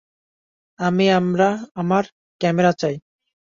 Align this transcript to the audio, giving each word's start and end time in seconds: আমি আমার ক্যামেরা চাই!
আমি 0.79 1.05
আমার 1.81 2.03
ক্যামেরা 2.41 2.71
চাই! 2.81 2.95